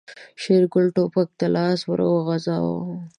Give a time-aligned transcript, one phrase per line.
[0.41, 2.79] شېرګل ټوپک ته لاس ور وغځاوه.